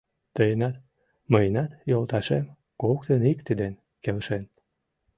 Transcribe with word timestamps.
Тыйынат, 0.35 0.75
мыйынат 1.31 1.71
йолташем, 1.89 2.45
коктын 2.81 3.21
икте 3.31 3.53
ден 3.61 3.73
келшен 4.03 4.43